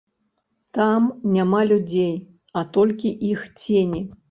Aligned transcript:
Там 0.77 1.01
няма 1.35 1.59
людзей, 1.73 2.11
а 2.57 2.65
толькі 2.81 3.15
іх 3.31 3.47
цені. 3.61 4.05